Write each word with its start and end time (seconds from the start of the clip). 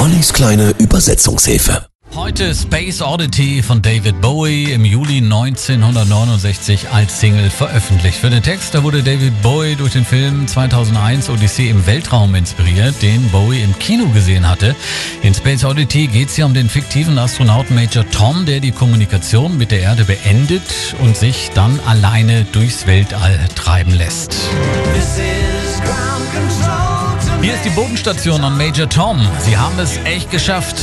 Ollis 0.00 0.32
kleine 0.32 0.70
Übersetzungshilfe. 0.78 1.84
Heute 2.14 2.54
Space 2.54 3.02
Oddity 3.02 3.62
von 3.62 3.82
David 3.82 4.18
Bowie 4.22 4.72
im 4.72 4.86
Juli 4.86 5.18
1969 5.18 6.88
als 6.88 7.20
Single 7.20 7.50
veröffentlicht. 7.50 8.16
Für 8.16 8.30
den 8.30 8.42
Text 8.42 8.74
da 8.74 8.82
wurde 8.82 9.02
David 9.02 9.42
Bowie 9.42 9.76
durch 9.76 9.92
den 9.92 10.06
Film 10.06 10.48
2001 10.48 11.28
Odyssee 11.28 11.68
im 11.68 11.86
Weltraum 11.86 12.34
inspiriert, 12.34 12.94
den 13.02 13.28
Bowie 13.28 13.60
im 13.62 13.78
Kino 13.78 14.06
gesehen 14.08 14.48
hatte. 14.48 14.74
In 15.22 15.34
Space 15.34 15.64
Oddity 15.64 16.06
geht 16.06 16.30
es 16.30 16.36
hier 16.36 16.46
um 16.46 16.54
den 16.54 16.70
fiktiven 16.70 17.18
Astronauten 17.18 17.74
Major 17.76 18.08
Tom, 18.10 18.46
der 18.46 18.60
die 18.60 18.72
Kommunikation 18.72 19.58
mit 19.58 19.70
der 19.70 19.80
Erde 19.80 20.04
beendet 20.04 20.62
und 21.02 21.14
sich 21.14 21.50
dann 21.54 21.78
alleine 21.80 22.46
durchs 22.52 22.86
Weltall 22.86 23.38
treiben 23.54 23.92
lässt. 23.92 24.34
Hier 27.60 27.66
ist 27.66 27.76
die 27.76 27.82
Bodenstation 27.82 28.42
an 28.42 28.56
Major 28.56 28.88
Tom. 28.88 29.20
Sie 29.40 29.58
haben 29.58 29.78
es 29.78 29.98
echt 30.04 30.30
geschafft. 30.30 30.80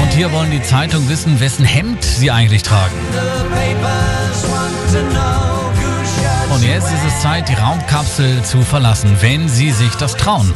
Und 0.00 0.12
hier 0.12 0.30
wollen 0.30 0.52
die 0.52 0.62
Zeitungen 0.62 1.08
wissen, 1.08 1.40
wessen 1.40 1.64
Hemd 1.64 2.04
sie 2.04 2.30
eigentlich 2.30 2.62
tragen. 2.62 2.94
Und 6.54 6.62
jetzt 6.62 6.92
ist 6.92 7.04
es 7.04 7.22
Zeit, 7.22 7.48
die 7.48 7.54
Raumkapsel 7.54 8.44
zu 8.44 8.62
verlassen, 8.62 9.16
wenn 9.22 9.48
sie 9.48 9.72
sich 9.72 9.92
das 9.96 10.14
trauen. 10.16 10.54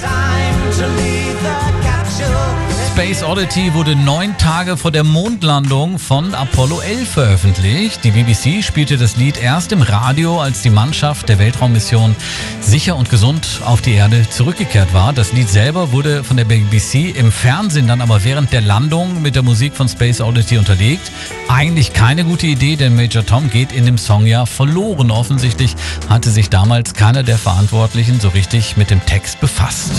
Space 2.94 3.24
Oddity 3.24 3.74
wurde 3.74 3.96
neun 3.96 4.38
Tage 4.38 4.76
vor 4.76 4.92
der 4.92 5.02
Mondlandung 5.02 5.98
von 5.98 6.32
Apollo 6.32 6.78
11 6.78 7.08
veröffentlicht. 7.08 8.04
Die 8.04 8.12
BBC 8.12 8.62
spielte 8.62 8.96
das 8.96 9.16
Lied 9.16 9.36
erst 9.36 9.72
im 9.72 9.82
Radio, 9.82 10.40
als 10.40 10.62
die 10.62 10.70
Mannschaft 10.70 11.28
der 11.28 11.40
Weltraummission 11.40 12.14
sicher 12.60 12.94
und 12.94 13.10
gesund 13.10 13.62
auf 13.64 13.80
die 13.80 13.94
Erde 13.94 14.30
zurückgekehrt 14.30 14.94
war. 14.94 15.12
Das 15.12 15.32
Lied 15.32 15.48
selber 15.48 15.90
wurde 15.90 16.22
von 16.22 16.36
der 16.36 16.44
BBC 16.44 17.16
im 17.16 17.32
Fernsehen 17.32 17.88
dann 17.88 18.00
aber 18.00 18.22
während 18.22 18.52
der 18.52 18.60
Landung 18.60 19.20
mit 19.22 19.34
der 19.34 19.42
Musik 19.42 19.74
von 19.74 19.88
Space 19.88 20.20
Oddity 20.20 20.56
unterlegt. 20.56 21.10
Eigentlich 21.48 21.94
keine 21.94 22.24
gute 22.24 22.46
Idee, 22.46 22.76
denn 22.76 22.94
Major 22.94 23.26
Tom 23.26 23.50
geht 23.50 23.72
in 23.72 23.86
dem 23.86 23.98
Song 23.98 24.24
ja 24.24 24.46
verloren. 24.46 25.10
Offensichtlich 25.10 25.74
hatte 26.08 26.30
sich 26.30 26.48
damals 26.48 26.94
keiner 26.94 27.24
der 27.24 27.38
Verantwortlichen 27.38 28.20
so 28.20 28.28
richtig 28.28 28.76
mit 28.76 28.90
dem 28.90 29.04
Text 29.04 29.40
befasst. 29.40 29.90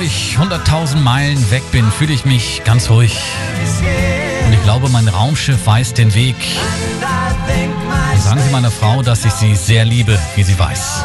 Obwohl 0.00 0.06
ich 0.06 0.38
100.000 0.38 0.96
Meilen 0.96 1.50
weg 1.50 1.62
bin, 1.72 1.84
fühle 1.92 2.14
ich 2.14 2.24
mich 2.24 2.62
ganz 2.64 2.88
ruhig. 2.88 3.18
Und 4.46 4.52
ich 4.54 4.62
glaube, 4.62 4.88
mein 4.88 5.06
Raumschiff 5.08 5.66
weiß 5.66 5.92
den 5.92 6.14
Weg. 6.14 6.36
Sagen 8.16 8.40
Sie 8.40 8.50
meiner 8.50 8.70
Frau, 8.70 9.02
dass 9.02 9.26
ich 9.26 9.32
sie 9.32 9.54
sehr 9.54 9.84
liebe, 9.84 10.18
wie 10.36 10.42
sie 10.42 10.58
weiß. 10.58 11.04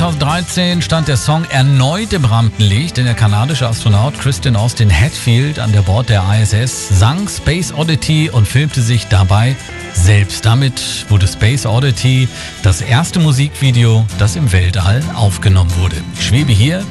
2013 0.00 0.80
stand 0.80 1.08
der 1.08 1.18
Song 1.18 1.44
erneut 1.50 2.14
im 2.14 2.24
Rampenlicht, 2.24 2.96
denn 2.96 3.04
der 3.04 3.12
kanadische 3.12 3.68
Astronaut 3.68 4.18
Christian 4.18 4.56
Austin 4.56 4.90
Hatfield 4.90 5.58
an 5.58 5.72
der 5.72 5.82
Bord 5.82 6.08
der 6.08 6.24
ISS 6.40 6.88
sang 6.98 7.28
Space 7.28 7.70
Oddity 7.70 8.30
und 8.30 8.48
filmte 8.48 8.80
sich 8.80 9.08
dabei 9.08 9.54
selbst. 9.92 10.46
Damit 10.46 11.04
wurde 11.10 11.28
Space 11.28 11.66
Oddity 11.66 12.28
das 12.62 12.80
erste 12.80 13.20
Musikvideo, 13.20 14.06
das 14.18 14.36
im 14.36 14.50
Weltall 14.52 15.02
aufgenommen 15.14 15.70
wurde. 15.76 15.96
Ich 16.14 16.28
schwebe 16.28 16.50
hier 16.50 16.82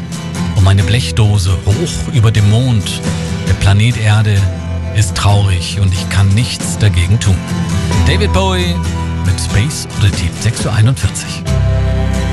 um 0.55 0.67
eine 0.67 0.83
Blechdose 0.83 1.57
hoch 1.65 2.13
über 2.13 2.29
dem 2.29 2.47
Mond. 2.51 3.01
Der 3.47 3.53
Planet 3.53 3.97
Erde 3.97 4.39
ist 4.95 5.15
traurig 5.15 5.79
und 5.79 5.91
ich 5.91 6.09
kann 6.09 6.29
nichts 6.35 6.77
dagegen 6.77 7.19
tun. 7.19 7.37
David 8.05 8.31
Bowie 8.33 8.75
mit 9.25 9.39
Space 9.39 9.87
Oddity 9.97 10.29
6.41 10.43 10.67
Uhr. 10.67 11.68